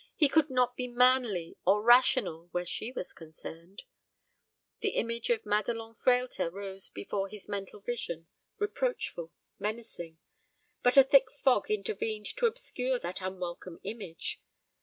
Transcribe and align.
He 0.15 0.29
could 0.29 0.49
not 0.49 0.75
be 0.75 0.87
manly 0.87 1.57
or 1.63 1.83
rational 1.83 2.47
where 2.47 2.65
she 2.65 2.91
was 2.91 3.13
concerned. 3.13 3.83
The 4.79 4.95
image 4.95 5.29
of 5.29 5.45
Madelon 5.45 5.93
Frehlter 5.93 6.49
rose 6.49 6.89
before 6.89 7.27
his 7.27 7.47
mental 7.47 7.81
vision, 7.81 8.25
reproachful, 8.57 9.31
menacing; 9.59 10.17
but 10.81 10.97
a 10.97 11.03
thick 11.03 11.29
fog 11.43 11.69
intervened 11.69 12.25
to 12.37 12.47
obscure 12.47 12.97
that 12.97 13.21
unwelcome 13.21 13.79
image. 13.83 14.41